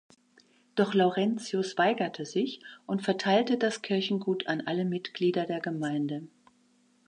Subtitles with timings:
[0.73, 6.23] Doch Laurentius weigerte sich und verteilte das Kirchengut an alle Mitglieder der Gemeinde.